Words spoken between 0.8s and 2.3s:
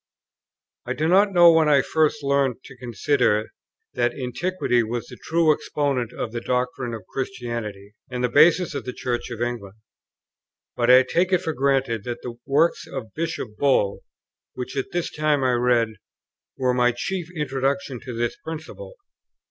I do not know when I first